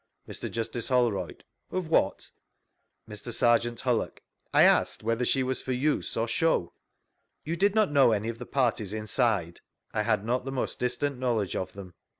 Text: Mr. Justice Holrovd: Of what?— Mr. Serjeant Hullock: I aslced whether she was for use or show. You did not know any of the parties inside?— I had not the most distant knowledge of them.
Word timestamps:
Mr. 0.27 0.49
Justice 0.49 0.89
Holrovd: 0.89 1.41
Of 1.69 1.87
what?— 1.87 2.31
Mr. 3.07 3.31
Serjeant 3.31 3.81
Hullock: 3.81 4.23
I 4.51 4.63
aslced 4.63 5.03
whether 5.03 5.25
she 5.25 5.43
was 5.43 5.61
for 5.61 5.73
use 5.73 6.17
or 6.17 6.27
show. 6.27 6.73
You 7.43 7.55
did 7.55 7.75
not 7.75 7.91
know 7.91 8.11
any 8.11 8.27
of 8.29 8.39
the 8.39 8.47
parties 8.47 8.93
inside?— 8.93 9.61
I 9.93 10.01
had 10.01 10.25
not 10.25 10.43
the 10.43 10.51
most 10.51 10.79
distant 10.79 11.19
knowledge 11.19 11.55
of 11.55 11.73
them. 11.73 11.93